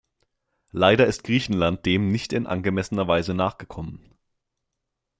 [0.71, 4.03] Leider ist Griechenland dem nicht in angemessener Weise nachgekommen.